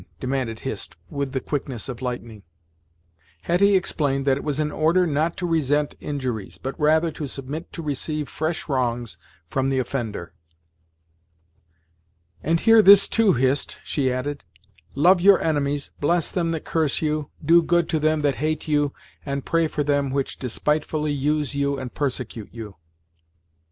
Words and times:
demanded 0.19 0.61
Hist, 0.61 0.95
with 1.11 1.31
the 1.31 1.39
quickness 1.39 1.87
of 1.87 2.01
lightning. 2.01 2.41
Hetty 3.43 3.75
explained 3.75 4.25
that 4.25 4.35
it 4.35 4.43
was 4.43 4.59
an 4.59 4.71
order 4.71 5.05
not 5.05 5.37
to 5.37 5.45
resent 5.45 5.93
injuries, 5.99 6.57
but 6.57 6.73
rather 6.79 7.11
to 7.11 7.27
submit 7.27 7.71
to 7.73 7.83
receive 7.83 8.27
fresh 8.27 8.67
wrongs 8.67 9.19
from 9.47 9.69
the 9.69 9.77
offender. 9.77 10.33
"And 12.41 12.59
hear 12.59 12.81
this, 12.81 13.07
too, 13.07 13.33
Hist," 13.33 13.77
she 13.83 14.11
added. 14.11 14.43
"'Love 14.95 15.21
your 15.21 15.39
enemies, 15.39 15.91
bless 15.99 16.31
them 16.31 16.49
that 16.49 16.65
curse 16.65 17.03
you, 17.03 17.29
do 17.45 17.61
good 17.61 17.87
to 17.89 17.99
them 17.99 18.21
that 18.21 18.37
hate 18.37 18.67
you, 18.67 18.93
and 19.23 19.45
pray 19.45 19.67
for 19.67 19.83
them 19.83 20.09
which 20.09 20.39
despitefully 20.39 21.11
use 21.11 21.53
you 21.53 21.77
and 21.77 21.93
persecute 21.93 22.49
you.'" 22.51 22.75